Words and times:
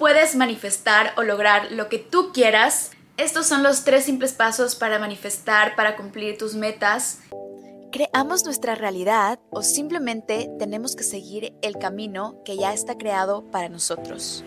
puedes 0.00 0.34
manifestar 0.34 1.12
o 1.18 1.22
lograr 1.22 1.72
lo 1.72 1.90
que 1.90 1.98
tú 1.98 2.32
quieras. 2.32 2.92
Estos 3.18 3.46
son 3.46 3.62
los 3.62 3.84
tres 3.84 4.06
simples 4.06 4.32
pasos 4.32 4.74
para 4.74 4.98
manifestar, 4.98 5.76
para 5.76 5.94
cumplir 5.94 6.38
tus 6.38 6.54
metas. 6.54 7.18
¿Creamos 7.92 8.46
nuestra 8.46 8.74
realidad 8.74 9.38
o 9.50 9.62
simplemente 9.62 10.48
tenemos 10.58 10.96
que 10.96 11.04
seguir 11.04 11.52
el 11.60 11.76
camino 11.76 12.40
que 12.46 12.56
ya 12.56 12.72
está 12.72 12.96
creado 12.96 13.44
para 13.50 13.68
nosotros? 13.68 14.42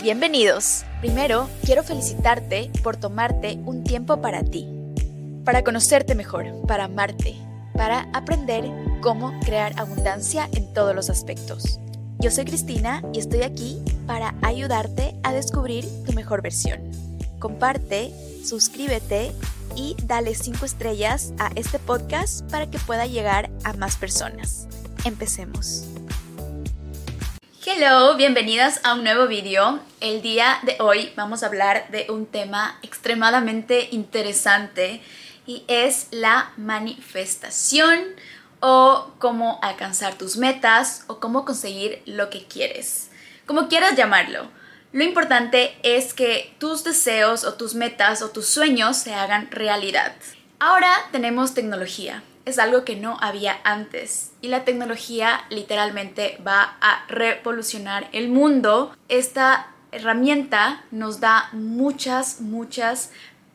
Bienvenidos. 0.00 0.84
Primero, 1.00 1.50
quiero 1.66 1.84
felicitarte 1.84 2.70
por 2.82 2.96
tomarte 2.96 3.58
un 3.66 3.84
tiempo 3.84 4.22
para 4.22 4.42
ti, 4.42 4.66
para 5.44 5.64
conocerte 5.64 6.14
mejor, 6.14 6.46
para 6.66 6.84
amarte, 6.84 7.36
para 7.74 8.08
aprender 8.14 8.64
cómo 9.02 9.38
crear 9.40 9.78
abundancia 9.78 10.48
en 10.54 10.72
todos 10.72 10.94
los 10.94 11.10
aspectos. 11.10 11.78
Yo 12.20 12.32
soy 12.32 12.46
Cristina 12.46 13.00
y 13.12 13.20
estoy 13.20 13.42
aquí 13.42 13.80
para 14.04 14.34
ayudarte 14.42 15.14
a 15.22 15.32
descubrir 15.32 15.84
tu 16.04 16.12
mejor 16.14 16.42
versión. 16.42 16.80
Comparte, 17.38 18.12
suscríbete 18.44 19.30
y 19.76 19.94
dale 20.02 20.34
5 20.34 20.64
estrellas 20.64 21.32
a 21.38 21.52
este 21.54 21.78
podcast 21.78 22.42
para 22.50 22.68
que 22.68 22.80
pueda 22.80 23.06
llegar 23.06 23.50
a 23.62 23.72
más 23.74 23.94
personas. 23.94 24.66
Empecemos. 25.04 25.84
Hello, 27.64 28.16
bienvenidas 28.16 28.80
a 28.82 28.94
un 28.94 29.04
nuevo 29.04 29.28
video. 29.28 29.78
El 30.00 30.20
día 30.20 30.58
de 30.64 30.76
hoy 30.80 31.12
vamos 31.14 31.44
a 31.44 31.46
hablar 31.46 31.88
de 31.92 32.06
un 32.08 32.26
tema 32.26 32.80
extremadamente 32.82 33.90
interesante 33.92 35.02
y 35.46 35.62
es 35.68 36.08
la 36.10 36.50
manifestación 36.56 38.00
o 38.60 39.12
cómo 39.18 39.58
alcanzar 39.62 40.14
tus 40.14 40.36
metas 40.36 41.04
o 41.06 41.20
cómo 41.20 41.44
conseguir 41.44 42.02
lo 42.06 42.30
que 42.30 42.44
quieres. 42.44 43.10
Como 43.46 43.68
quieras 43.68 43.96
llamarlo. 43.96 44.50
Lo 44.92 45.04
importante 45.04 45.76
es 45.82 46.14
que 46.14 46.54
tus 46.58 46.82
deseos 46.82 47.44
o 47.44 47.54
tus 47.54 47.74
metas 47.74 48.22
o 48.22 48.30
tus 48.30 48.46
sueños 48.46 48.96
se 48.96 49.14
hagan 49.14 49.50
realidad. 49.50 50.14
Ahora 50.58 50.90
tenemos 51.12 51.54
tecnología. 51.54 52.22
Es 52.46 52.58
algo 52.58 52.84
que 52.84 52.96
no 52.96 53.18
había 53.20 53.58
antes. 53.64 54.30
Y 54.40 54.48
la 54.48 54.64
tecnología 54.64 55.44
literalmente 55.50 56.38
va 56.46 56.78
a 56.80 57.04
revolucionar 57.08 58.08
el 58.12 58.30
mundo. 58.30 58.96
Esta 59.08 59.68
herramienta 59.92 60.84
nos 60.90 61.20
da 61.20 61.50
muchas, 61.52 62.40
muchas 62.40 63.10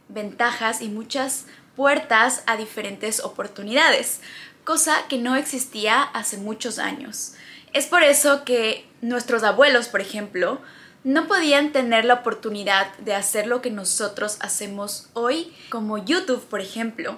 ventajas 0.10 0.82
y 0.82 0.90
muchas 0.90 1.48
puertas 1.76 2.44
a 2.46 2.56
diferentes 2.56 3.20
oportunidades 3.24 4.22
cosa 4.64 5.08
que 5.08 5.18
no 5.18 5.36
existía 5.36 6.02
hace 6.02 6.38
muchos 6.38 6.80
años. 6.80 7.34
Es 7.74 7.88
por 7.88 8.04
eso 8.04 8.44
que 8.44 8.86
nuestros 9.02 9.44
abuelos, 9.44 9.88
por 9.88 10.02
ejemplo, 10.02 10.62
no 11.04 11.28
podían 11.28 11.72
tener 11.72 12.06
la 12.06 12.16
oportunidad 12.16 12.96
de 13.00 13.14
hacer 13.14 13.48
lo 13.48 13.62
que 13.62 13.72
nosotros 13.72 14.38
hacemos 14.40 15.10
hoy, 15.14 15.54
como 15.70 15.98
YouTube, 15.98 16.46
por 16.46 16.62
ejemplo. 16.62 17.18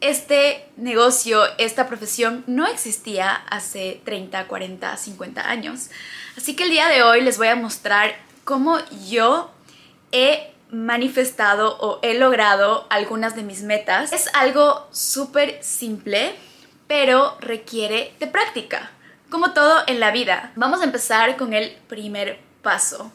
Este 0.00 0.68
negocio, 0.76 1.42
esta 1.58 1.86
profesión 1.88 2.44
no 2.46 2.66
existía 2.66 3.32
hace 3.34 4.00
30, 4.04 4.46
40, 4.46 4.96
50 4.96 5.48
años. 5.48 5.90
Así 6.36 6.54
que 6.54 6.64
el 6.64 6.70
día 6.70 6.88
de 6.88 7.02
hoy 7.02 7.22
les 7.22 7.38
voy 7.38 7.48
a 7.48 7.56
mostrar 7.56 8.14
cómo 8.44 8.78
yo 9.08 9.50
he 10.12 10.52
manifestado 10.70 11.76
o 11.78 11.98
he 12.02 12.14
logrado 12.14 12.86
algunas 12.90 13.36
de 13.36 13.42
mis 13.42 13.62
metas. 13.62 14.12
Es 14.12 14.28
algo 14.34 14.86
súper 14.92 15.58
simple, 15.62 16.34
pero 16.86 17.36
requiere 17.40 18.14
de 18.20 18.26
práctica, 18.26 18.90
como 19.30 19.52
todo 19.52 19.82
en 19.86 20.00
la 20.00 20.10
vida. 20.10 20.52
Vamos 20.56 20.80
a 20.80 20.84
empezar 20.84 21.36
con 21.36 21.52
el 21.52 21.72
primer 21.88 22.38
paso. 22.62 23.12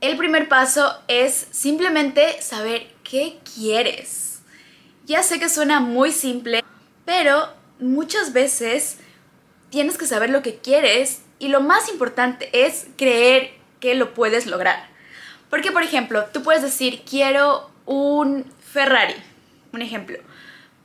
El 0.00 0.16
primer 0.16 0.48
paso 0.48 0.96
es 1.08 1.48
simplemente 1.50 2.40
saber 2.40 2.86
qué 3.02 3.38
quieres. 3.54 4.40
Ya 5.06 5.22
sé 5.22 5.40
que 5.40 5.48
suena 5.48 5.80
muy 5.80 6.12
simple, 6.12 6.62
pero 7.04 7.48
muchas 7.80 8.32
veces 8.32 8.98
tienes 9.70 9.98
que 9.98 10.06
saber 10.06 10.30
lo 10.30 10.42
que 10.42 10.56
quieres 10.56 11.22
y 11.38 11.48
lo 11.48 11.60
más 11.60 11.88
importante 11.88 12.48
es 12.52 12.86
creer 12.96 13.52
que 13.80 13.94
lo 13.94 14.14
puedes 14.14 14.46
lograr. 14.46 14.88
Porque, 15.50 15.72
por 15.72 15.82
ejemplo, 15.82 16.26
tú 16.32 16.42
puedes 16.42 16.62
decir, 16.62 17.02
quiero 17.08 17.70
un 17.86 18.44
Ferrari, 18.72 19.14
un 19.72 19.82
ejemplo, 19.82 20.18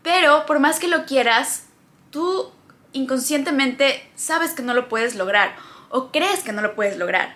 pero 0.02 0.46
por 0.46 0.60
más 0.60 0.80
que 0.80 0.88
lo 0.88 1.06
quieras, 1.06 1.66
tú 2.14 2.52
inconscientemente 2.94 4.08
sabes 4.16 4.52
que 4.52 4.62
no 4.62 4.76
lo 4.76 4.88
puedes 4.88 5.16
lograr 5.16 5.56
o 5.90 6.12
crees 6.12 6.44
que 6.44 6.54
no 6.54 6.62
lo 6.62 6.76
puedes 6.76 6.98
lograr. 6.98 7.36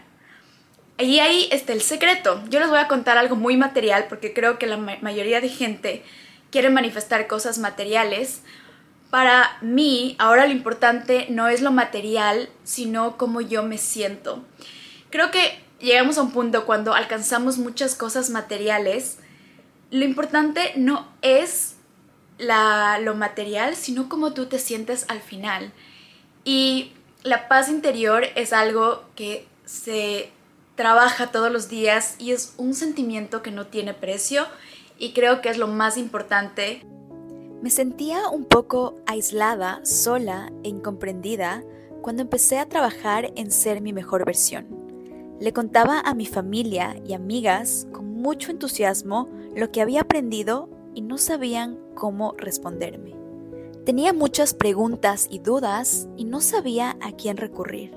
Y 1.00 1.20
ahí 1.20 1.50
está 1.52 1.74
el 1.74 1.82
secreto. 1.82 2.44
Yo 2.50 2.60
les 2.60 2.70
voy 2.70 2.80
a 2.80 2.88
contar 2.88 3.18
algo 3.18 3.36
muy 3.36 3.58
material 3.58 4.06
porque 4.08 4.34
creo 4.34 4.58
que 4.58 4.68
la 4.68 4.78
mayoría 4.78 5.42
de 5.42 5.50
gente 5.50 6.04
quiere 6.52 6.70
manifestar 6.70 7.28
cosas 7.28 7.58
materiales. 7.58 8.42
Para 9.10 9.58
mí, 9.62 10.16
ahora 10.20 10.46
lo 10.46 10.54
importante 10.54 11.26
no 11.30 11.48
es 11.48 11.62
lo 11.62 11.72
material, 11.72 12.50
sino 12.64 13.18
cómo 13.18 13.42
yo 13.42 13.64
me 13.64 13.78
siento. 13.78 14.46
Creo 15.10 15.32
que 15.32 15.60
llegamos 15.80 16.18
a 16.18 16.22
un 16.22 16.32
punto 16.32 16.66
cuando 16.66 16.94
alcanzamos 16.94 17.58
muchas 17.58 17.96
cosas 17.96 18.30
materiales, 18.30 19.18
lo 19.90 20.04
importante 20.04 20.74
no 20.76 21.08
es 21.22 21.77
lo 22.40 23.16
material, 23.16 23.76
sino 23.76 24.10
cómo 24.10 24.34
tú 24.34 24.46
te 24.46 24.60
sientes 24.60 25.06
al 25.10 25.22
final. 25.22 25.72
Y 26.44 26.92
la 27.24 27.48
paz 27.48 27.70
interior 27.70 28.26
es 28.36 28.54
algo 28.54 29.04
que 29.16 29.48
se 29.66 30.32
trabaja 30.76 31.32
todos 31.32 31.52
los 31.52 31.70
días 31.70 32.16
y 32.20 32.32
es 32.32 32.54
un 32.58 32.74
sentimiento 32.74 33.42
que 33.42 33.52
no 33.52 33.68
tiene 33.68 33.94
precio 33.94 34.46
y 34.98 35.14
creo 35.14 35.42
que 35.42 35.50
es 35.50 35.58
lo 35.58 35.68
más 35.68 35.98
importante. 35.98 36.86
Me 37.62 37.72
sentía 37.72 38.30
un 38.30 38.46
poco 38.46 39.00
aislada, 39.08 39.84
sola 39.84 40.52
e 40.64 40.70
incomprendida 40.70 41.64
cuando 42.02 42.22
empecé 42.22 42.60
a 42.60 42.70
trabajar 42.70 43.32
en 43.36 43.52
ser 43.52 43.82
mi 43.82 43.92
mejor 43.92 44.26
versión. 44.26 44.68
Le 45.40 45.54
contaba 45.54 46.00
a 46.00 46.14
mi 46.14 46.26
familia 46.26 46.96
y 47.06 47.14
amigas 47.14 47.88
con 47.92 48.14
mucho 48.14 48.52
entusiasmo 48.52 49.28
lo 49.56 49.72
que 49.72 49.82
había 49.82 50.02
aprendido 50.02 50.70
y 50.98 51.02
no 51.02 51.20
sabían 51.20 51.78
cómo 51.94 52.34
responderme. 52.40 53.14
Tenía 53.86 54.14
muchas 54.14 54.56
preguntas 54.56 55.28
y 55.30 55.38
dudas 55.38 56.08
y 56.18 56.26
no 56.26 56.42
sabía 56.42 56.98
a 57.02 57.12
quién 57.12 57.38
recurrir. 57.38 57.94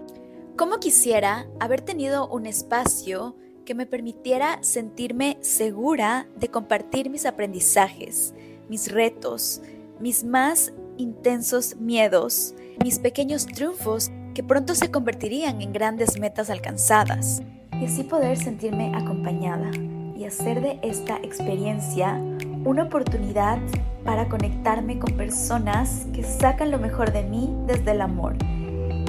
¿Cómo 0.54 0.80
quisiera 0.80 1.48
haber 1.60 1.80
tenido 1.80 2.28
un 2.28 2.44
espacio 2.44 3.36
que 3.64 3.74
me 3.74 3.86
permitiera 3.86 4.58
sentirme 4.62 5.38
segura 5.40 6.28
de 6.38 6.48
compartir 6.48 7.08
mis 7.08 7.24
aprendizajes, 7.24 8.34
mis 8.68 8.92
retos, 8.92 9.62
mis 9.98 10.22
más 10.22 10.74
intensos 10.98 11.76
miedos, 11.76 12.54
mis 12.84 12.98
pequeños 12.98 13.46
triunfos 13.46 14.10
que 14.34 14.42
pronto 14.42 14.74
se 14.74 14.90
convertirían 14.90 15.62
en 15.62 15.72
grandes 15.72 16.20
metas 16.20 16.50
alcanzadas, 16.50 17.40
y 17.80 17.86
así 17.86 18.02
poder 18.02 18.36
sentirme 18.36 18.92
acompañada 18.94 19.70
y 20.14 20.26
hacer 20.26 20.60
de 20.60 20.78
esta 20.82 21.16
experiencia 21.16 22.20
una 22.64 22.84
oportunidad 22.84 23.58
para 24.04 24.28
conectarme 24.28 24.98
con 24.98 25.16
personas 25.16 26.06
que 26.12 26.22
sacan 26.22 26.70
lo 26.70 26.78
mejor 26.78 27.12
de 27.12 27.22
mí 27.22 27.54
desde 27.66 27.92
el 27.92 28.00
amor 28.00 28.34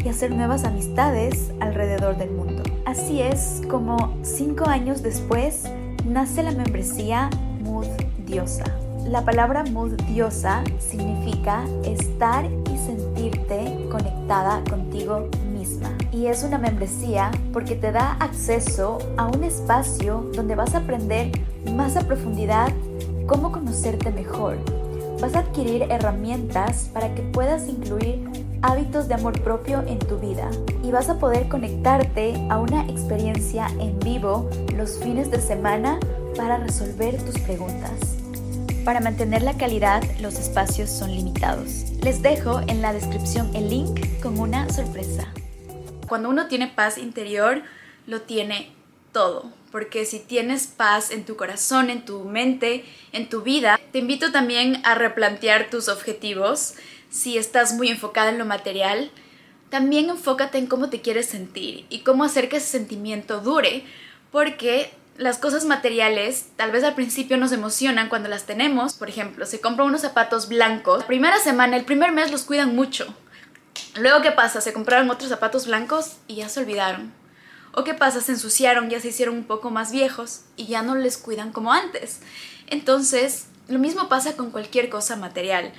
y 0.04 0.08
hacer 0.08 0.32
nuevas 0.32 0.64
amistades 0.64 1.52
alrededor 1.60 2.18
del 2.18 2.32
mundo. 2.32 2.64
Así 2.86 3.22
es 3.22 3.62
como 3.70 4.16
cinco 4.24 4.68
años 4.68 5.04
después 5.04 5.64
nace 6.06 6.44
la 6.44 6.52
membresía 6.52 7.30
Mood 7.64 7.88
Diosa. 8.26 8.66
La 9.06 9.24
palabra 9.24 9.64
Mood 9.64 9.94
Diosa 10.08 10.64
significa 10.80 11.64
estar 11.84 12.46
y 12.46 12.78
sentirte 12.78 13.88
conectada 13.90 14.64
contigo 14.70 15.30
misma. 15.54 15.90
Y 16.12 16.28
es 16.28 16.44
una 16.44 16.58
membresía 16.58 17.32
porque 17.52 17.76
te 17.76 17.92
da 17.92 18.14
acceso 18.20 19.00
a 19.18 19.28
un 19.28 19.44
espacio 19.44 20.30
donde 20.34 20.56
vas 20.56 20.76
a 20.76 20.80
aprender 20.80 21.32
más 21.76 21.96
a 21.98 22.02
profundidad 22.02 22.72
cómo 23.32 23.54
conocerte 23.54 24.12
mejor. 24.12 24.58
Vas 25.22 25.36
a 25.36 25.40
adquirir 25.40 25.84
herramientas 25.84 26.90
para 26.94 27.16
que 27.16 27.22
puedas 27.22 27.70
incluir 27.70 28.28
hábitos 28.62 29.08
de 29.08 29.14
amor 29.14 29.42
propio 29.42 29.82
en 29.88 30.00
tu 30.00 30.18
vida 30.20 30.52
y 30.84 30.92
vas 30.92 31.10
a 31.10 31.18
poder 31.18 31.48
conectarte 31.48 32.34
a 32.50 32.60
una 32.60 32.84
experiencia 32.90 33.68
en 33.80 33.98
vivo 34.00 34.50
los 34.76 35.00
fines 35.00 35.32
de 35.32 35.40
semana 35.40 35.98
para 36.36 36.58
resolver 36.58 37.24
tus 37.24 37.40
preguntas. 37.40 38.18
Para 38.84 39.00
mantener 39.00 39.44
la 39.44 39.54
calidad, 39.54 40.04
los 40.20 40.38
espacios 40.38 40.90
son 40.90 41.12
limitados. 41.12 41.86
Les 42.02 42.22
dejo 42.22 42.60
en 42.68 42.82
la 42.82 42.92
descripción 42.92 43.56
el 43.56 43.70
link 43.70 44.22
con 44.22 44.38
una 44.42 44.68
sorpresa. 44.70 45.28
Cuando 46.10 46.30
uno 46.30 46.48
tiene 46.48 46.68
paz 46.68 46.98
interior, 46.98 47.62
lo 48.08 48.24
tiene 48.24 48.81
todo, 49.12 49.52
porque 49.72 50.06
si 50.06 50.20
tienes 50.20 50.68
paz 50.68 51.12
en 51.12 51.26
tu 51.26 51.36
corazón, 51.36 51.90
en 51.90 52.06
tu 52.06 52.24
mente, 52.26 52.86
en 53.12 53.30
tu 53.30 53.42
vida, 53.42 53.80
te 53.92 54.00
invito 54.00 54.32
también 54.32 54.82
a 54.86 54.96
replantear 54.96 55.70
tus 55.70 55.90
objetivos. 55.90 56.74
Si 57.10 57.38
estás 57.38 57.74
muy 57.74 57.90
enfocada 57.90 58.30
en 58.30 58.38
lo 58.38 58.46
material, 58.46 59.12
también 59.70 60.10
enfócate 60.10 60.58
en 60.58 60.68
cómo 60.68 60.90
te 60.90 61.02
quieres 61.02 61.28
sentir 61.28 61.86
y 61.90 62.00
cómo 62.00 62.24
hacer 62.24 62.50
que 62.50 62.58
ese 62.58 62.68
sentimiento 62.68 63.40
dure, 63.40 63.84
porque 64.32 64.92
las 65.18 65.38
cosas 65.38 65.66
materiales 65.66 66.48
tal 66.56 66.72
vez 66.72 66.84
al 66.84 66.96
principio 66.96 67.38
nos 67.38 67.52
emocionan 67.52 68.10
cuando 68.10 68.30
las 68.30 68.46
tenemos. 68.46 68.94
Por 68.94 69.10
ejemplo, 69.10 69.46
se 69.46 69.62
compran 69.62 69.88
unos 69.88 70.02
zapatos 70.02 70.50
blancos. 70.50 71.00
La 71.02 71.08
primera 71.08 71.38
semana, 71.40 71.78
el 71.78 71.86
primer 71.86 72.12
mes 72.12 72.32
los 72.32 72.44
cuidan 72.44 72.76
mucho. 72.76 73.14
Luego, 74.00 74.22
¿qué 74.22 74.32
pasa? 74.32 74.62
Se 74.62 74.74
compraron 74.74 75.10
otros 75.10 75.30
zapatos 75.30 75.68
blancos 75.68 76.18
y 76.28 76.36
ya 76.36 76.50
se 76.50 76.62
olvidaron. 76.62 77.21
¿O 77.74 77.84
qué 77.84 77.94
pasa? 77.94 78.22
Se 78.22 78.34
ensuciaron, 78.34 78.90
ya 78.90 79.00
se 79.00 79.10
hicieron 79.10 79.36
un 79.36 79.44
poco 79.46 79.72
más 79.72 79.92
viejos 79.92 80.42
y 80.58 80.68
ya 80.68 80.82
no 80.82 80.96
les 80.96 81.18
cuidan 81.18 81.52
como 81.52 81.72
antes. 81.72 82.20
Entonces, 82.68 83.46
lo 83.68 83.80
mismo 83.80 84.10
pasa 84.10 84.36
con 84.36 84.52
cualquier 84.52 84.90
cosa 84.90 85.16
material. 85.16 85.72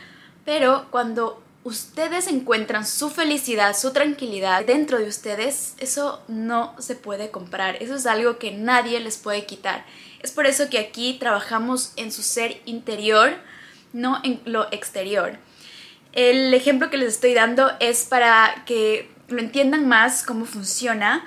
Pero 0.44 0.86
cuando 0.90 1.42
ustedes 1.64 2.26
encuentran 2.26 2.86
su 2.86 3.10
felicidad, 3.10 3.76
su 3.76 3.92
tranquilidad 3.92 4.64
dentro 4.64 4.98
de 4.98 5.06
ustedes, 5.06 5.74
eso 5.78 6.22
no 6.28 6.74
se 6.78 6.96
puede 6.96 7.30
comprar. 7.30 7.82
Eso 7.82 7.94
es 7.94 8.06
algo 8.06 8.38
que 8.38 8.50
nadie 8.50 8.98
les 9.00 9.16
puede 9.16 9.46
quitar. 9.46 9.84
Es 10.22 10.32
por 10.32 10.46
eso 10.46 10.68
que 10.70 10.78
aquí 10.78 11.16
trabajamos 11.20 11.92
en 11.96 12.10
su 12.10 12.22
ser 12.22 12.60
interior, 12.64 13.36
no 13.92 14.20
en 14.24 14.40
lo 14.44 14.72
exterior. 14.72 15.38
El 16.12 16.52
ejemplo 16.52 16.90
que 16.90 16.96
les 16.96 17.14
estoy 17.14 17.34
dando 17.34 17.70
es 17.80 18.04
para 18.04 18.64
que 18.66 19.10
lo 19.28 19.38
entiendan 19.38 19.88
más 19.88 20.22
cómo 20.22 20.44
funciona, 20.44 21.24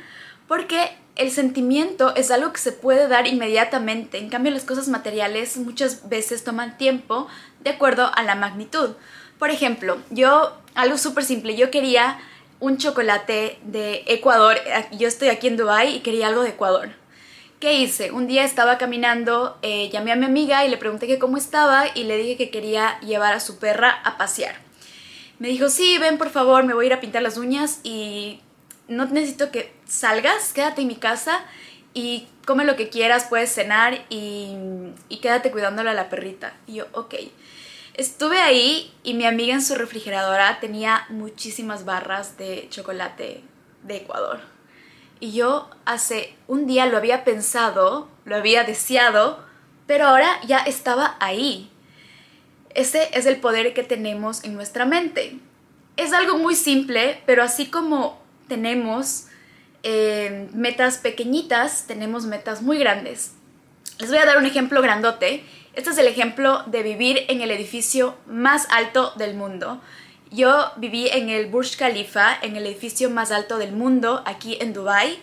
porque 0.47 0.91
el 1.15 1.31
sentimiento 1.31 2.13
es 2.15 2.29
algo 2.31 2.51
que 2.51 2.59
se 2.59 2.71
puede 2.71 3.07
dar 3.07 3.27
inmediatamente. 3.27 4.17
En 4.17 4.29
cambio, 4.29 4.51
las 4.51 4.65
cosas 4.65 4.87
materiales 4.87 5.57
muchas 5.57 6.09
veces 6.09 6.43
toman 6.43 6.77
tiempo 6.77 7.27
de 7.61 7.71
acuerdo 7.71 8.11
a 8.13 8.23
la 8.23 8.35
magnitud. 8.35 8.91
Por 9.39 9.49
ejemplo, 9.49 9.97
yo, 10.09 10.57
algo 10.75 10.97
súper 10.97 11.23
simple, 11.23 11.55
yo 11.55 11.71
quería 11.71 12.19
un 12.59 12.77
chocolate 12.77 13.59
de 13.63 14.03
Ecuador, 14.07 14.57
yo 14.97 15.07
estoy 15.07 15.29
aquí 15.29 15.47
en 15.47 15.57
Dubai 15.57 15.95
y 15.95 15.99
quería 15.99 16.27
algo 16.27 16.43
de 16.43 16.49
Ecuador. 16.49 16.89
¿Qué 17.59 17.73
hice? 17.73 18.11
Un 18.11 18.27
día 18.27 18.43
estaba 18.43 18.77
caminando, 18.77 19.57
eh, 19.61 19.89
llamé 19.89 20.11
a 20.11 20.15
mi 20.15 20.25
amiga 20.25 20.65
y 20.65 20.69
le 20.69 20.77
pregunté 20.77 21.07
que 21.07 21.19
cómo 21.19 21.37
estaba 21.37 21.85
y 21.95 22.03
le 22.03 22.17
dije 22.17 22.37
que 22.37 22.49
quería 22.49 22.99
llevar 22.99 23.33
a 23.33 23.39
su 23.39 23.57
perra 23.57 24.01
a 24.03 24.17
pasear. 24.17 24.55
Me 25.39 25.47
dijo, 25.47 25.69
sí, 25.69 25.97
ven 25.97 26.17
por 26.17 26.29
favor, 26.29 26.63
me 26.63 26.73
voy 26.73 26.85
a 26.85 26.87
ir 26.87 26.93
a 26.93 27.01
pintar 27.01 27.21
las 27.21 27.37
uñas 27.37 27.79
y 27.83 28.41
no 28.87 29.05
necesito 29.05 29.51
que 29.51 29.73
salgas, 29.85 30.53
quédate 30.53 30.81
en 30.81 30.87
mi 30.87 30.95
casa 30.95 31.45
y 31.93 32.27
come 32.45 32.65
lo 32.65 32.75
que 32.75 32.89
quieras, 32.89 33.25
puedes 33.29 33.51
cenar 33.53 34.05
y, 34.09 34.55
y 35.09 35.17
quédate 35.17 35.51
cuidándole 35.51 35.89
a 35.89 35.93
la 35.93 36.09
perrita. 36.09 36.53
Y 36.67 36.75
yo, 36.75 36.85
ok. 36.93 37.15
Estuve 37.93 38.39
ahí 38.39 38.93
y 39.03 39.13
mi 39.13 39.25
amiga 39.25 39.53
en 39.53 39.61
su 39.61 39.75
refrigeradora 39.75 40.59
tenía 40.59 41.05
muchísimas 41.09 41.85
barras 41.85 42.37
de 42.37 42.67
chocolate 42.69 43.41
de 43.83 43.95
Ecuador. 43.95 44.41
Y 45.21 45.31
yo 45.31 45.69
hace 45.85 46.35
un 46.47 46.67
día 46.67 46.87
lo 46.87 46.97
había 46.97 47.23
pensado, 47.23 48.09
lo 48.25 48.35
había 48.35 48.65
deseado, 48.65 49.45
pero 49.87 50.07
ahora 50.07 50.29
ya 50.45 50.57
estaba 50.59 51.15
ahí. 51.21 51.71
Ese 52.71 53.09
es 53.13 53.25
el 53.25 53.37
poder 53.37 53.73
que 53.73 53.83
tenemos 53.83 54.43
en 54.43 54.55
nuestra 54.55 54.85
mente. 54.85 55.39
Es 55.95 56.11
algo 56.11 56.37
muy 56.37 56.55
simple, 56.55 57.21
pero 57.25 57.43
así 57.43 57.67
como 57.67 58.21
tenemos 58.47 59.25
eh, 59.83 60.47
metas 60.53 60.97
pequeñitas, 60.97 61.85
tenemos 61.87 62.25
metas 62.25 62.61
muy 62.61 62.77
grandes. 62.77 63.31
Les 63.99 64.09
voy 64.09 64.19
a 64.19 64.25
dar 64.25 64.37
un 64.37 64.45
ejemplo 64.45 64.81
grandote 64.81 65.43
este 65.75 65.89
es 65.89 65.97
el 65.97 66.07
ejemplo 66.07 66.63
de 66.67 66.83
vivir 66.83 67.25
en 67.27 67.41
el 67.41 67.51
edificio 67.51 68.15
más 68.27 68.65
alto 68.69 69.11
del 69.17 69.33
mundo. 69.33 69.81
Yo 70.31 70.71
viví 70.77 71.09
en 71.09 71.27
el 71.27 71.47
Burj 71.47 71.75
Khalifa, 71.77 72.33
en 72.41 72.55
el 72.55 72.65
edificio 72.65 73.09
más 73.09 73.31
alto 73.31 73.57
del 73.57 73.73
mundo, 73.73 74.23
aquí 74.25 74.57
en 74.61 74.71
Dubai, 74.71 75.19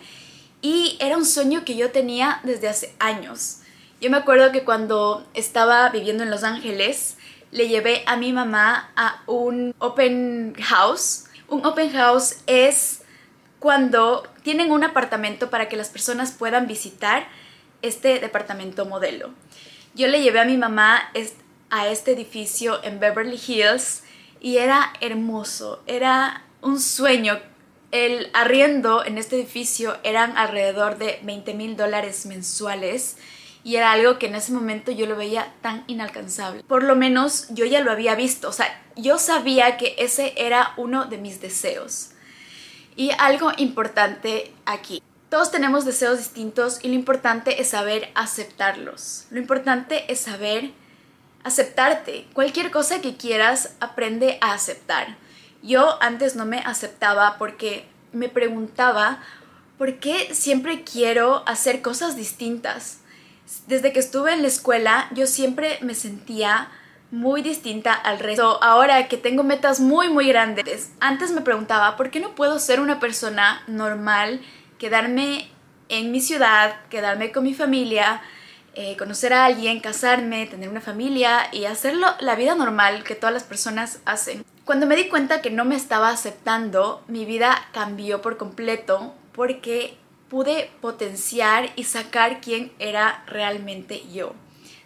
y 0.61 0.95
era 1.01 1.17
un 1.17 1.25
sueño 1.25 1.65
que 1.65 1.75
yo 1.75 1.89
tenía 1.89 2.39
desde 2.43 2.69
hace 2.69 2.93
años. 2.99 3.61
Yo 3.99 4.11
me 4.11 4.17
acuerdo 4.17 4.51
que 4.51 4.63
cuando 4.63 5.25
estaba 5.33 5.89
viviendo 5.89 6.21
en 6.21 6.29
Los 6.29 6.43
Ángeles, 6.43 7.17
le 7.49 7.67
llevé 7.67 8.03
a 8.05 8.15
mi 8.15 8.31
mamá 8.31 8.91
a 8.95 9.23
un 9.25 9.73
open 9.79 10.53
house. 10.61 11.25
Un 11.47 11.65
open 11.65 11.91
house 11.93 12.35
es 12.45 13.01
cuando 13.63 14.27
tienen 14.41 14.73
un 14.73 14.83
apartamento 14.83 15.49
para 15.49 15.69
que 15.69 15.77
las 15.77 15.87
personas 15.87 16.33
puedan 16.33 16.67
visitar 16.67 17.25
este 17.81 18.19
departamento 18.19 18.85
modelo. 18.85 19.29
Yo 19.95 20.07
le 20.07 20.21
llevé 20.21 20.41
a 20.41 20.45
mi 20.45 20.57
mamá 20.57 21.09
a 21.69 21.87
este 21.87 22.11
edificio 22.11 22.83
en 22.83 22.99
Beverly 22.99 23.39
Hills 23.47 24.03
y 24.41 24.57
era 24.57 24.91
hermoso, 24.99 25.81
era 25.87 26.43
un 26.61 26.77
sueño. 26.77 27.39
El 27.91 28.29
arriendo 28.33 29.05
en 29.05 29.17
este 29.17 29.37
edificio 29.37 29.95
eran 30.03 30.37
alrededor 30.37 30.97
de 30.97 31.21
20 31.23 31.53
mil 31.53 31.77
dólares 31.77 32.25
mensuales 32.25 33.15
y 33.63 33.77
era 33.77 33.93
algo 33.93 34.19
que 34.19 34.25
en 34.27 34.35
ese 34.35 34.51
momento 34.51 34.91
yo 34.91 35.05
lo 35.05 35.15
veía 35.15 35.53
tan 35.61 35.85
inalcanzable. 35.87 36.65
Por 36.65 36.83
lo 36.83 36.97
menos 36.97 37.47
yo 37.51 37.63
ya 37.63 37.79
lo 37.79 37.93
había 37.93 38.15
visto, 38.15 38.49
o 38.49 38.51
sea, 38.51 38.83
yo 38.97 39.17
sabía 39.17 39.77
que 39.77 39.95
ese 39.99 40.33
era 40.35 40.73
uno 40.75 41.05
de 41.05 41.17
mis 41.17 41.39
deseos. 41.39 42.09
Y 42.95 43.11
algo 43.17 43.51
importante 43.57 44.53
aquí, 44.65 45.01
todos 45.29 45.49
tenemos 45.49 45.83
deseos 45.83 46.19
distintos 46.19 46.79
y 46.83 46.89
lo 46.89 46.93
importante 46.93 47.59
es 47.59 47.69
saber 47.69 48.11
aceptarlos. 48.13 49.25
Lo 49.31 49.39
importante 49.39 50.11
es 50.11 50.19
saber 50.19 50.71
aceptarte. 51.43 52.27
Cualquier 52.33 52.69
cosa 52.69 53.01
que 53.01 53.17
quieras, 53.17 53.75
aprende 53.79 54.37
a 54.41 54.53
aceptar. 54.53 55.17
Yo 55.63 56.01
antes 56.03 56.35
no 56.35 56.45
me 56.45 56.59
aceptaba 56.59 57.37
porque 57.39 57.87
me 58.11 58.29
preguntaba 58.29 59.23
por 59.77 59.99
qué 59.99 60.33
siempre 60.35 60.83
quiero 60.83 61.43
hacer 61.47 61.81
cosas 61.81 62.15
distintas. 62.15 62.99
Desde 63.67 63.91
que 63.91 63.99
estuve 63.99 64.33
en 64.33 64.41
la 64.41 64.47
escuela, 64.47 65.09
yo 65.13 65.25
siempre 65.25 65.79
me 65.81 65.95
sentía 65.95 66.69
muy 67.13 67.43
distinta 67.43 67.93
al 67.93 68.17
resto. 68.17 68.57
Ahora 68.63 69.07
que 69.07 69.17
tengo 69.17 69.43
metas 69.43 69.79
muy, 69.79 70.09
muy 70.09 70.27
grandes, 70.27 70.91
antes 70.99 71.31
me 71.31 71.41
preguntaba 71.41 71.95
por 71.95 72.09
qué 72.09 72.19
no 72.19 72.33
puedo 72.33 72.57
ser 72.57 72.79
una 72.79 72.99
persona 72.99 73.61
normal 73.67 74.41
quedarme 74.79 75.47
en 75.89 76.11
mi 76.11 76.21
ciudad, 76.21 76.75
quedarme 76.89 77.31
con 77.31 77.43
mi 77.43 77.53
familia, 77.53 78.23
eh, 78.73 78.97
conocer 78.97 79.31
a 79.31 79.45
alguien, 79.45 79.79
casarme, 79.79 80.47
tener 80.47 80.69
una 80.69 80.81
familia 80.81 81.49
y 81.51 81.65
hacerlo 81.65 82.07
la 82.19 82.33
vida 82.33 82.55
normal 82.55 83.03
que 83.03 83.13
todas 83.13 83.33
las 83.33 83.43
personas 83.43 83.99
hacen. 84.05 84.43
Cuando 84.65 84.87
me 84.87 84.95
di 84.95 85.07
cuenta 85.07 85.43
que 85.43 85.51
no 85.51 85.65
me 85.65 85.75
estaba 85.75 86.09
aceptando, 86.09 87.03
mi 87.07 87.25
vida 87.25 87.63
cambió 87.73 88.23
por 88.23 88.37
completo 88.37 89.13
porque 89.33 89.95
pude 90.29 90.71
potenciar 90.81 91.69
y 91.75 91.83
sacar 91.83 92.41
quién 92.41 92.71
era 92.79 93.23
realmente 93.27 94.01
yo, 94.11 94.33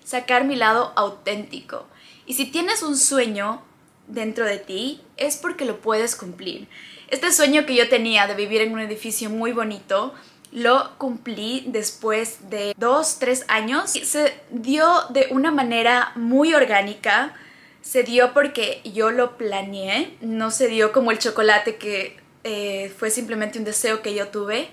sacar 0.03 0.43
mi 0.43 0.57
lado 0.57 0.91
auténtico. 0.97 1.87
Y 2.27 2.33
si 2.33 2.45
tienes 2.45 2.83
un 2.83 2.97
sueño 2.97 3.63
dentro 4.07 4.45
de 4.45 4.57
ti, 4.57 5.01
es 5.15 5.37
porque 5.37 5.65
lo 5.65 5.79
puedes 5.79 6.15
cumplir. 6.15 6.67
Este 7.07 7.31
sueño 7.31 7.65
que 7.65 7.73
yo 7.73 7.87
tenía 7.87 8.27
de 8.27 8.35
vivir 8.35 8.61
en 8.61 8.73
un 8.73 8.81
edificio 8.81 9.29
muy 9.29 9.53
bonito, 9.53 10.13
lo 10.51 10.97
cumplí 10.97 11.63
después 11.67 12.49
de 12.49 12.75
dos, 12.77 13.17
tres 13.19 13.45
años. 13.47 13.91
Se 13.91 14.37
dio 14.51 14.85
de 15.09 15.27
una 15.31 15.51
manera 15.51 16.11
muy 16.15 16.53
orgánica. 16.53 17.33
Se 17.81 18.03
dio 18.03 18.33
porque 18.33 18.81
yo 18.83 19.11
lo 19.11 19.37
planeé. 19.37 20.17
No 20.19 20.51
se 20.51 20.67
dio 20.67 20.91
como 20.91 21.11
el 21.11 21.19
chocolate 21.19 21.77
que 21.77 22.17
eh, 22.43 22.93
fue 22.97 23.09
simplemente 23.09 23.57
un 23.57 23.63
deseo 23.65 24.01
que 24.01 24.13
yo 24.13 24.27
tuve. 24.27 24.69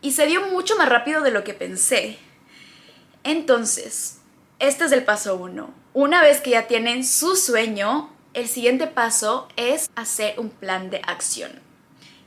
Y 0.00 0.12
se 0.12 0.26
dio 0.26 0.46
mucho 0.46 0.76
más 0.76 0.88
rápido 0.88 1.22
de 1.22 1.32
lo 1.32 1.42
que 1.42 1.54
pensé. 1.54 2.18
Entonces, 3.24 4.21
este 4.62 4.84
es 4.84 4.92
el 4.92 5.02
paso 5.02 5.34
uno. 5.34 5.74
Una 5.92 6.22
vez 6.22 6.40
que 6.40 6.50
ya 6.50 6.68
tienen 6.68 7.04
su 7.04 7.34
sueño, 7.34 8.08
el 8.32 8.46
siguiente 8.46 8.86
paso 8.86 9.48
es 9.56 9.90
hacer 9.96 10.38
un 10.38 10.50
plan 10.50 10.88
de 10.88 11.02
acción. 11.04 11.50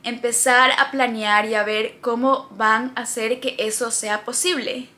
Empezar 0.02 0.70
a 0.78 0.90
planear 0.90 1.46
y 1.46 1.54
a 1.54 1.64
ver 1.64 1.98
cómo 2.02 2.46
van 2.50 2.92
a 2.94 3.02
hacer 3.02 3.40
que 3.40 3.56
eso 3.58 3.90
sea 3.90 4.26
posible. 4.26 4.90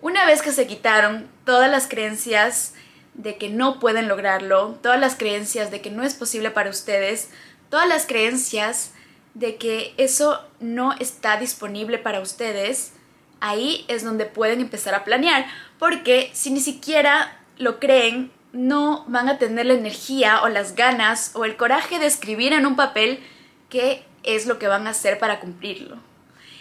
Una 0.00 0.24
vez 0.26 0.42
que 0.42 0.52
se 0.52 0.68
quitaron 0.68 1.28
todas 1.44 1.68
las 1.68 1.88
creencias 1.88 2.74
de 3.14 3.36
que 3.36 3.48
no 3.48 3.80
pueden 3.80 4.06
lograrlo, 4.06 4.78
todas 4.80 5.00
las 5.00 5.16
creencias 5.16 5.72
de 5.72 5.80
que 5.80 5.90
no 5.90 6.04
es 6.04 6.14
posible 6.14 6.52
para 6.52 6.70
ustedes, 6.70 7.30
todas 7.68 7.88
las 7.88 8.06
creencias 8.06 8.92
de 9.34 9.56
que 9.56 9.92
eso 9.96 10.40
no 10.60 10.92
está 10.92 11.36
disponible 11.36 11.98
para 11.98 12.20
ustedes, 12.20 12.92
ahí 13.40 13.84
es 13.88 14.04
donde 14.04 14.26
pueden 14.26 14.60
empezar 14.60 14.94
a 14.94 15.04
planear. 15.04 15.46
Porque 15.78 16.30
si 16.32 16.50
ni 16.50 16.60
siquiera 16.60 17.38
lo 17.58 17.78
creen, 17.78 18.30
no 18.52 19.04
van 19.08 19.28
a 19.28 19.38
tener 19.38 19.66
la 19.66 19.74
energía 19.74 20.42
o 20.42 20.48
las 20.48 20.74
ganas 20.74 21.32
o 21.34 21.44
el 21.44 21.56
coraje 21.56 21.98
de 21.98 22.06
escribir 22.06 22.52
en 22.52 22.66
un 22.66 22.76
papel 22.76 23.20
qué 23.68 24.04
es 24.22 24.46
lo 24.46 24.58
que 24.58 24.68
van 24.68 24.86
a 24.86 24.90
hacer 24.90 25.18
para 25.18 25.40
cumplirlo. 25.40 25.98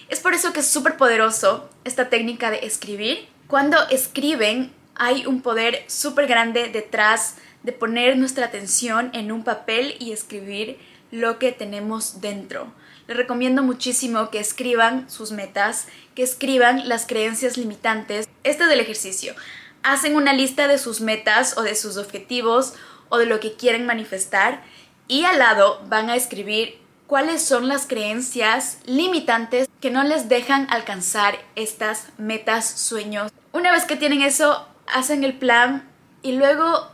Es 0.10 0.20
por 0.20 0.34
eso 0.34 0.54
que 0.54 0.60
es 0.60 0.68
súper 0.68 0.98
poderoso 0.98 1.70
esta 1.84 2.10
técnica 2.10 2.52
de 2.52 2.66
escribir. 2.66 3.28
Cuando 3.48 3.78
escriben 3.90 4.72
hay 4.96 5.26
un 5.26 5.42
poder 5.42 5.84
súper 5.88 6.28
grande 6.28 6.70
detrás 6.70 7.36
de 7.64 7.72
poner 7.72 8.18
nuestra 8.18 8.46
atención 8.46 9.10
en 9.14 9.32
un 9.32 9.44
papel 9.44 9.96
y 10.00 10.12
escribir 10.12 10.78
lo 11.12 11.40
que 11.40 11.52
tenemos 11.52 12.22
dentro, 12.22 12.72
les 13.08 13.18
recomiendo 13.18 13.64
muchísimo 13.64 14.30
que 14.30 14.40
escriban 14.40 15.10
sus 15.10 15.32
metas, 15.32 15.88
que 16.16 16.24
escriban 16.24 16.88
las 16.90 17.06
creencias 17.06 17.58
limitantes. 17.58 18.28
Este 18.44 18.64
es 18.64 18.70
el 18.72 18.80
ejercicio. 18.80 19.36
Hacen 19.84 20.16
una 20.16 20.34
lista 20.34 20.68
de 20.68 20.78
sus 20.78 21.02
metas 21.02 21.58
o 21.58 21.62
de 21.62 21.76
sus 21.76 21.98
objetivos 21.98 22.74
o 23.10 23.18
de 23.18 23.26
lo 23.26 23.40
que 23.40 23.54
quieren 23.54 23.86
manifestar 23.86 24.64
y 25.08 25.26
al 25.26 25.40
lado 25.40 25.82
van 25.88 26.10
a 26.10 26.16
escribir 26.16 26.80
cuáles 27.08 27.44
son 27.44 27.68
las 27.68 27.86
creencias 27.86 28.80
limitantes 28.86 29.70
que 29.80 29.92
no 29.92 30.04
les 30.04 30.28
dejan 30.28 30.68
alcanzar 30.72 31.38
estas 31.56 32.08
metas, 32.18 32.68
sueños. 32.68 33.32
Una 33.52 33.72
vez 33.72 33.86
que 33.86 33.96
tienen 33.96 34.22
eso, 34.22 34.68
hacen 34.92 35.24
el 35.24 35.38
plan 35.38 35.88
y 36.24 36.32
luego 36.32 36.88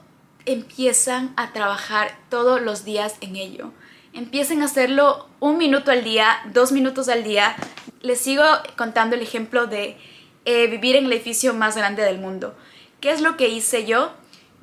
empiezan 0.46 1.34
a 1.38 1.54
trabajar 1.54 2.18
todos 2.30 2.62
los 2.62 2.84
días 2.84 3.16
en 3.22 3.38
ello. 3.38 3.72
Empiecen 4.14 4.62
a 4.62 4.66
hacerlo 4.66 5.30
un 5.40 5.58
minuto 5.58 5.90
al 5.90 6.04
día, 6.04 6.42
dos 6.52 6.74
minutos 6.74 7.08
al 7.08 7.24
día. 7.24 7.56
Les 8.02 8.20
sigo 8.20 8.44
contando 8.76 9.16
el 9.16 9.22
ejemplo 9.22 9.68
de 9.68 9.98
eh, 10.44 10.68
vivir 10.68 10.98
en 10.98 11.06
el 11.06 11.14
edificio 11.14 11.54
más 11.54 11.78
grande 11.78 12.04
del 12.04 12.20
mundo. 12.20 12.54
¿Qué 13.00 13.12
es 13.12 13.22
lo 13.22 13.38
que 13.38 13.48
hice 13.48 13.86
yo? 13.86 14.12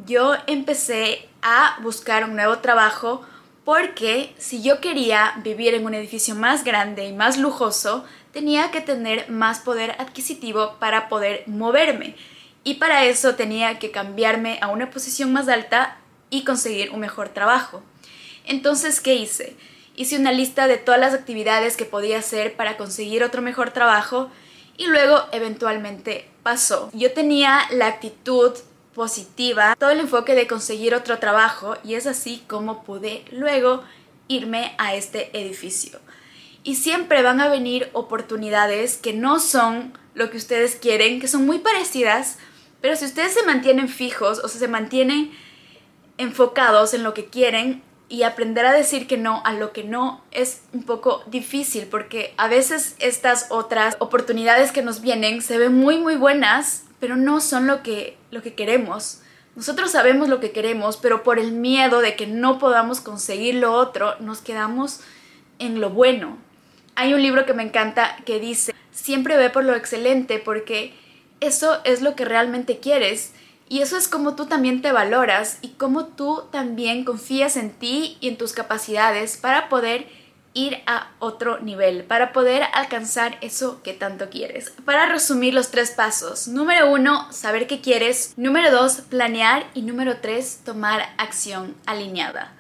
Yo 0.05 0.35
empecé 0.47 1.27
a 1.41 1.79
buscar 1.83 2.25
un 2.25 2.37
nuevo 2.37 2.59
trabajo 2.59 3.23
porque 3.65 4.35
si 4.37 4.63
yo 4.63 4.83
quería 4.83 5.33
vivir 5.43 5.73
en 5.73 5.87
un 5.87 5.95
edificio 5.95 6.35
más 6.35 6.63
grande 6.63 7.07
y 7.07 7.15
más 7.15 7.39
lujoso, 7.39 8.05
tenía 8.33 8.71
que 8.71 8.83
tener 8.83 9.31
más 9.31 9.61
poder 9.61 9.93
adquisitivo 9.93 10.77
para 10.79 11.09
poder 11.09 11.45
moverme. 11.47 12.17
Y 12.65 12.75
para 12.75 13.07
eso 13.07 13.35
tenía 13.35 13.79
que 13.79 13.91
cambiarme 13.91 14.59
a 14.61 14.69
una 14.69 14.91
posición 14.91 15.33
más 15.33 15.49
alta 15.49 15.97
y 16.29 16.45
conseguir 16.45 16.91
un 16.91 17.01
mejor 17.01 17.31
trabajo. 17.31 17.83
Entonces, 18.45 19.01
¿qué 19.01 19.15
hice? 19.15 19.57
Hice 19.97 20.17
una 20.17 20.33
lista 20.33 20.69
de 20.69 20.77
todas 20.77 21.01
las 21.01 21.15
actividades 21.15 21.77
que 21.77 21.85
podía 21.85 22.19
hacer 22.19 22.55
para 22.55 22.77
conseguir 22.77 23.25
otro 23.25 23.43
mejor 23.43 23.71
trabajo 23.73 24.31
y 24.77 24.87
luego 24.87 25.23
eventualmente 25.33 26.29
pasó. 26.43 26.91
Yo 26.93 27.13
tenía 27.13 27.63
la 27.71 27.89
actitud 27.89 28.53
positiva, 28.95 29.77
todo 29.79 29.91
el 29.91 30.01
enfoque 30.01 30.35
de 30.35 30.47
conseguir 30.47 30.95
otro 30.95 31.19
trabajo 31.19 31.77
y 31.85 31.95
es 31.95 32.07
así 32.07 32.43
como 32.47 32.85
pude 32.85 33.25
luego 33.31 33.83
irme 34.29 34.75
a 34.79 34.95
este 34.95 35.37
edificio. 35.39 36.01
Y 36.63 36.77
siempre 36.77 37.23
van 37.23 37.41
a 37.41 37.49
venir 37.49 37.91
oportunidades 37.93 38.97
que 38.97 39.13
no 39.13 39.41
son 39.41 39.97
lo 40.15 40.31
que 40.31 40.37
ustedes 40.37 40.77
quieren, 40.77 41.21
que 41.21 41.29
son 41.29 41.47
muy 41.47 41.59
parecidas, 41.59 42.39
pero 42.81 42.97
si 42.97 43.05
ustedes 43.05 43.35
se 43.35 43.45
mantienen 43.45 43.89
fijos, 43.89 44.41
o 44.41 44.49
sea, 44.49 44.61
se 44.61 44.69
mantienen 44.69 45.33
enfocados 46.19 46.95
en 46.95 47.03
lo 47.05 47.15
que 47.15 47.27
quieren 47.27 47.83
y 48.09 48.23
aprender 48.23 48.65
a 48.65 48.73
decir 48.73 49.07
que 49.07 49.19
no 49.19 49.43
a 49.45 49.53
lo 49.53 49.73
que 49.73 49.85
no 49.85 50.23
es 50.31 50.63
un 50.73 50.83
poco 50.85 51.23
difícil 51.27 51.87
porque 51.87 52.35
a 52.39 52.49
veces 52.49 52.97
estas 52.99 53.47
otras 53.51 53.97
oportunidades 53.99 54.73
que 54.73 54.83
nos 54.83 55.03
vienen 55.03 55.43
se 55.43 55.59
ven 55.59 55.75
muy 55.75 55.99
muy 55.99 56.17
buenas, 56.17 56.85
pero 57.01 57.17
no 57.17 57.41
son 57.41 57.67
lo 57.67 57.83
que 57.83 58.17
lo 58.31 58.43
que 58.43 58.55
queremos. 58.55 59.21
Nosotros 59.57 59.91
sabemos 59.91 60.29
lo 60.29 60.41
que 60.41 60.53
queremos, 60.53 60.97
pero 60.97 61.25
por 61.25 61.39
el 61.39 61.53
miedo 61.53 62.01
de 62.01 62.15
que 62.15 62.27
no 62.27 62.59
podamos 62.59 63.01
conseguir 63.01 63.57
lo 63.57 63.73
otro, 63.73 64.15
nos 64.21 64.41
quedamos 64.41 65.01
en 65.59 65.81
lo 65.81 65.91
bueno. 65.91 66.39
Hay 66.95 67.13
un 67.13 67.23
libro 67.23 67.45
que 67.45 67.55
me 67.55 67.65
encanta 67.65 68.17
que 68.25 68.39
dice, 68.39 68.73
siempre 68.93 69.37
ve 69.37 69.51
por 69.51 69.65
lo 69.65 69.75
excelente 69.75 70.39
porque 70.39 70.95
eso 71.41 71.81
es 71.85 72.03
lo 72.03 72.15
que 72.15 72.25
realmente 72.25 72.79
quieres 72.79 73.33
y 73.69 73.83
eso 73.83 73.97
es 73.97 74.09
como 74.09 74.35
tú 74.35 74.47
también 74.47 74.83
te 74.83 74.93
valoras 74.93 75.59
y 75.63 75.69
como 75.69 76.07
tú 76.07 76.45
también 76.51 77.05
confías 77.05 77.57
en 77.57 77.71
ti 77.71 78.17
y 78.21 78.29
en 78.29 78.39
tus 78.39 78.53
capacidades 78.53 79.37
para 79.37 79.69
poder 79.69 80.07
ir 80.55 80.79
a 80.87 81.11
otro 81.19 81.61
nivel, 81.61 82.05
para 82.05 82.33
poder 82.33 82.65
alcanzar 82.73 83.39
eso 83.43 83.83
que 83.83 83.93
tanto 83.93 84.31
quieres. 84.31 84.73
Para 84.85 85.07
resumir 85.07 85.55
los 85.55 85.71
tres 85.71 85.91
pasos, 85.91 86.49
número 86.49 86.91
uno, 86.91 87.31
saber 87.33 87.67
qué 87.67 87.81
quieres, 87.81 88.33
número 88.37 88.71
dos, 88.71 89.03
planear 89.03 89.67
y 89.75 89.83
número 89.83 90.19
tres, 90.21 90.61
tomar 90.65 91.15
acción 91.19 91.77
alineada. 91.87 92.53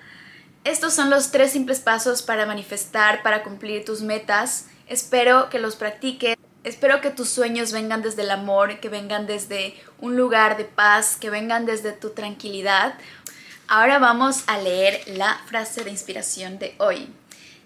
Estos 0.65 0.93
son 0.93 1.11
los 1.11 1.31
tres 1.31 1.53
simples 1.53 1.81
pasos 1.81 2.23
para 2.23 2.47
manifestar, 2.47 3.23
para 3.23 3.43
cumplir 3.43 3.85
tus 3.85 4.03
metas. 4.03 4.67
Espero 4.87 5.49
que 5.49 5.59
los 5.59 5.77
practiques. 5.77 6.37
Espero 6.65 7.01
que 7.01 7.11
tus 7.11 7.29
sueños 7.29 7.73
vengan 7.73 8.03
desde 8.03 8.23
el 8.23 8.31
amor, 8.31 8.81
que 8.81 8.89
vengan 8.89 9.27
desde 9.27 9.75
un 10.01 10.17
lugar 10.17 10.57
de 10.57 10.65
paz, 10.65 11.17
que 11.17 11.31
vengan 11.31 11.67
desde 11.67 11.93
tu 11.93 12.11
tranquilidad. 12.11 12.95
Ahora 13.69 13.99
vamos 13.99 14.43
a 14.47 14.59
leer 14.59 15.03
la 15.07 15.41
frase 15.47 15.85
de 15.85 15.91
inspiración 15.91 16.59
de 16.59 16.75
hoy. 16.79 17.09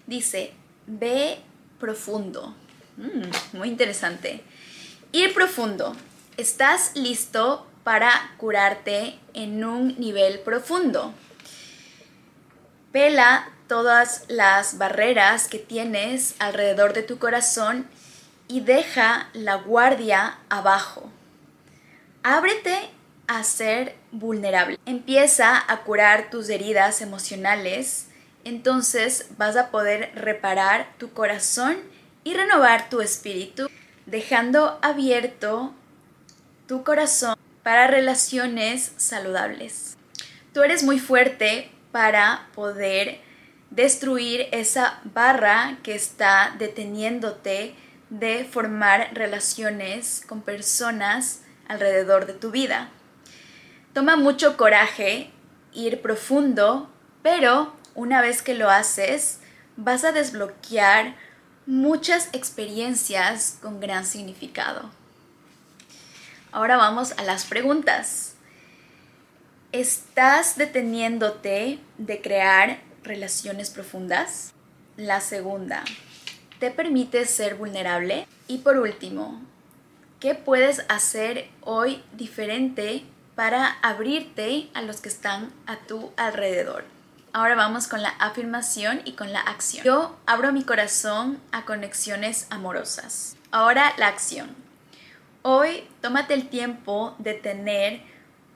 Dice, 0.05 0.53
ve 0.85 1.39
profundo. 1.79 2.55
Mm, 2.97 3.57
muy 3.57 3.69
interesante. 3.69 4.43
Ir 5.11 5.33
profundo. 5.33 5.95
¿Estás 6.37 6.95
listo 6.95 7.67
para 7.83 8.11
curarte 8.37 9.19
en 9.33 9.63
un 9.63 9.99
nivel 9.99 10.39
profundo? 10.39 11.13
Pela 12.91 13.49
todas 13.67 14.25
las 14.27 14.77
barreras 14.77 15.47
que 15.47 15.57
tienes 15.57 16.35
alrededor 16.39 16.93
de 16.93 17.01
tu 17.01 17.17
corazón 17.17 17.87
y 18.53 18.59
deja 18.59 19.29
la 19.33 19.55
guardia 19.55 20.37
abajo. 20.47 21.09
Ábrete 22.21 22.87
a 23.25 23.43
ser 23.43 23.95
vulnerable. 24.11 24.77
Empieza 24.85 25.59
a 25.67 25.81
curar 25.81 26.29
tus 26.29 26.49
heridas 26.49 27.01
emocionales, 27.01 28.09
entonces 28.43 29.29
vas 29.39 29.57
a 29.57 29.71
poder 29.71 30.11
reparar 30.13 30.93
tu 30.99 31.13
corazón 31.13 31.77
y 32.23 32.35
renovar 32.35 32.91
tu 32.91 33.01
espíritu, 33.01 33.71
dejando 34.05 34.77
abierto 34.83 35.73
tu 36.67 36.83
corazón 36.83 37.35
para 37.63 37.87
relaciones 37.87 38.91
saludables. 38.97 39.97
Tú 40.53 40.61
eres 40.61 40.83
muy 40.83 40.99
fuerte 40.99 41.71
para 41.91 42.49
poder 42.53 43.19
destruir 43.71 44.47
esa 44.51 44.99
barra 45.05 45.79
que 45.81 45.95
está 45.95 46.55
deteniéndote 46.59 47.73
de 48.19 48.45
formar 48.45 49.09
relaciones 49.13 50.23
con 50.27 50.41
personas 50.41 51.41
alrededor 51.67 52.27
de 52.27 52.33
tu 52.33 52.51
vida. 52.51 52.89
Toma 53.93 54.15
mucho 54.17 54.55
coraje 54.55 55.31
ir 55.73 56.01
profundo, 56.01 56.91
pero 57.23 57.73
una 57.95 58.21
vez 58.21 58.43
que 58.43 58.53
lo 58.53 58.69
haces, 58.69 59.39
vas 59.77 60.03
a 60.03 60.11
desbloquear 60.11 61.15
muchas 61.65 62.29
experiencias 62.33 63.57
con 63.61 63.79
gran 63.79 64.05
significado. 64.05 64.91
Ahora 66.51 66.77
vamos 66.77 67.13
a 67.17 67.23
las 67.23 67.45
preguntas. 67.45 68.35
¿Estás 69.71 70.55
deteniéndote 70.55 71.79
de 71.97 72.21
crear 72.21 72.79
relaciones 73.01 73.71
profundas? 73.71 74.53
La 74.97 75.19
segunda, 75.19 75.83
te 76.63 76.71
permite 76.71 77.25
ser 77.25 77.55
vulnerable. 77.55 78.25
Y 78.47 78.59
por 78.59 78.77
último, 78.77 79.41
¿qué 80.21 80.33
puedes 80.33 80.85
hacer 80.87 81.49
hoy 81.59 82.01
diferente 82.13 83.03
para 83.35 83.67
abrirte 83.81 84.69
a 84.73 84.81
los 84.81 85.01
que 85.01 85.09
están 85.09 85.51
a 85.67 85.75
tu 85.79 86.13
alrededor? 86.15 86.85
Ahora 87.33 87.55
vamos 87.55 87.89
con 87.89 88.01
la 88.01 88.11
afirmación 88.11 89.01
y 89.03 89.11
con 89.11 89.33
la 89.33 89.41
acción. 89.41 89.83
Yo 89.83 90.17
abro 90.25 90.53
mi 90.53 90.63
corazón 90.63 91.37
a 91.51 91.65
conexiones 91.65 92.47
amorosas. 92.49 93.35
Ahora 93.51 93.93
la 93.97 94.07
acción. 94.07 94.55
Hoy 95.41 95.85
tómate 95.99 96.33
el 96.33 96.47
tiempo 96.47 97.13
de 97.19 97.33
tener 97.33 98.03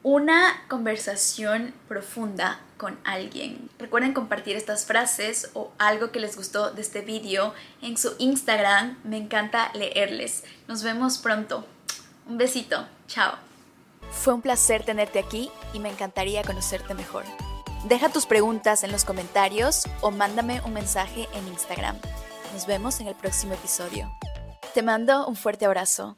una 0.03 0.63
conversación 0.69 1.73
profunda 1.87 2.59
con 2.77 2.97
alguien. 3.03 3.69
Recuerden 3.79 4.13
compartir 4.13 4.55
estas 4.55 4.85
frases 4.85 5.49
o 5.53 5.71
algo 5.77 6.11
que 6.11 6.19
les 6.19 6.35
gustó 6.35 6.71
de 6.71 6.81
este 6.81 7.01
vídeo 7.01 7.53
en 7.81 7.97
su 7.97 8.15
Instagram. 8.19 8.97
Me 9.03 9.17
encanta 9.17 9.71
leerles. 9.73 10.43
Nos 10.67 10.83
vemos 10.83 11.17
pronto. 11.17 11.65
Un 12.27 12.37
besito. 12.37 12.87
Chao. 13.07 13.35
Fue 14.11 14.33
un 14.33 14.41
placer 14.41 14.83
tenerte 14.83 15.19
aquí 15.19 15.49
y 15.73 15.79
me 15.79 15.89
encantaría 15.89 16.43
conocerte 16.43 16.93
mejor. 16.93 17.23
Deja 17.87 18.09
tus 18.09 18.25
preguntas 18.25 18.83
en 18.83 18.91
los 18.91 19.05
comentarios 19.05 19.85
o 20.01 20.11
mándame 20.11 20.61
un 20.61 20.73
mensaje 20.73 21.27
en 21.33 21.47
Instagram. 21.47 21.97
Nos 22.53 22.65
vemos 22.65 22.99
en 22.99 23.07
el 23.07 23.15
próximo 23.15 23.53
episodio. 23.53 24.09
Te 24.73 24.81
mando 24.83 25.27
un 25.27 25.35
fuerte 25.35 25.65
abrazo 25.65 26.17